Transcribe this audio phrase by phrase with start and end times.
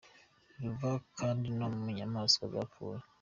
[0.61, 2.99] Ruva kandi no mu nyamaswa zapfuye.